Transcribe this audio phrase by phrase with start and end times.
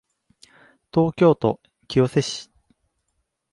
[0.91, 2.49] 東京都清瀬市